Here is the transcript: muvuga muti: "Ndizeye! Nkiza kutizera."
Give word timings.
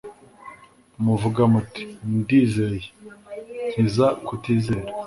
muvuga 1.03 1.41
muti: 1.53 1.83
"Ndizeye! 2.19 2.87
Nkiza 3.69 4.07
kutizera." 4.25 4.89